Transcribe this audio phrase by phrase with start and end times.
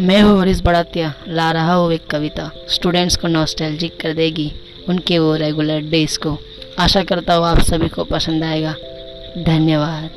[0.00, 4.52] मैं हूँ हरीश बड़ातिया, ला रहा हूँ एक कविता। स्टूडेंट्स को नॉस्टैल्जिक कर देगी
[4.88, 6.38] उनके वो रेगुलर डेज़ को।
[6.78, 8.74] आशा करता हूँ आप सभी को पसंद आएगा।
[9.38, 10.10] धन्यवाद।